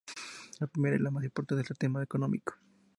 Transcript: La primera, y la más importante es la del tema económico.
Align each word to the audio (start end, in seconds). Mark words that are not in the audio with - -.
La 0.59 0.65
primera, 0.65 0.95
y 0.95 0.99
la 0.99 1.11
más 1.11 1.23
importante 1.23 1.61
es 1.61 1.69
la 1.69 1.73
del 1.73 1.77
tema 1.77 2.01
económico. 2.01 2.55